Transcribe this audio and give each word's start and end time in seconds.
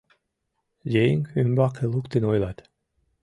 Еҥ 1.05 1.17
ӱмбаке 1.41 1.85
луктын 1.91 2.23
ойлат. 2.31 2.57